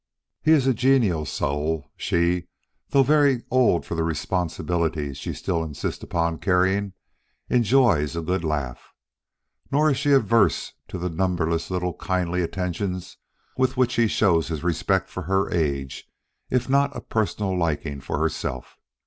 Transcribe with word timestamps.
He 0.41 0.51
is 0.53 0.65
a 0.65 0.73
genial 0.73 1.27
soul; 1.27 1.91
she, 1.95 2.47
though 2.89 3.03
very 3.03 3.43
old 3.51 3.85
for 3.85 3.93
the 3.93 4.03
responsibilities 4.03 5.17
she 5.17 5.31
still 5.31 5.63
insists 5.63 6.01
upon 6.01 6.39
carrying, 6.39 6.93
enjoys 7.51 8.15
a 8.15 8.23
good 8.23 8.43
laugh. 8.43 8.95
Nor 9.71 9.91
is 9.91 9.97
she 9.97 10.11
averse 10.11 10.73
to 10.87 10.97
the 10.97 11.11
numberless 11.11 11.69
little 11.69 11.93
kindly 11.93 12.41
attentions 12.41 13.17
with 13.59 13.77
which 13.77 13.93
he 13.93 14.07
shows 14.07 14.47
his 14.47 14.63
respect 14.63 15.07
for 15.07 15.21
her 15.21 15.51
age 15.53 16.09
if 16.49 16.67
not 16.67 16.95
a 16.95 17.01
personal 17.01 17.55
liking 17.55 18.01
for 18.01 18.17
herself. 18.17 18.79